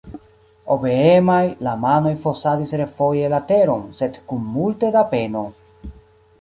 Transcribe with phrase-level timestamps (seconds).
[0.75, 5.49] Obeemaj, la manoj fosadis refoje la teron, sed kun multe da peno.